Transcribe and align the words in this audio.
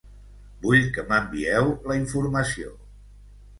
Vull 0.63 0.87
que 0.95 1.03
m'envieu 1.11 1.69
la 1.93 2.01
informació. 2.01 2.75